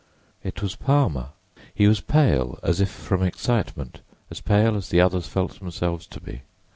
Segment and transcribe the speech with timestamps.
[0.43, 1.29] It was Palmer.
[1.75, 6.41] He was pale, as if from excitement—as pale as the others felt themselves to be.